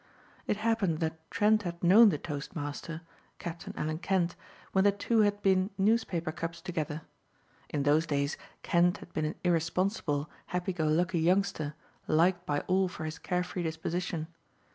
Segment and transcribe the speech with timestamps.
[0.47, 3.01] It happened that Trent had known the toastmaster,
[3.37, 4.35] Captain Alan Kent,
[4.71, 7.03] when the two had been newspaper cubs together.
[7.69, 11.75] In those days Kent had been an irresponsible, happy go lucky youngster,
[12.07, 14.25] liked by all for his carefree disposition.